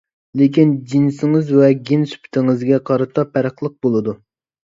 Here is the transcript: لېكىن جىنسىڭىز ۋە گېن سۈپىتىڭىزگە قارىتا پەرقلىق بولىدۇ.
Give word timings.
لېكىن 0.39 0.69
جىنسىڭىز 0.93 1.51
ۋە 1.57 1.67
گېن 1.89 2.07
سۈپىتىڭىزگە 2.13 2.79
قارىتا 2.91 3.27
پەرقلىق 3.35 3.77
بولىدۇ. 3.87 4.19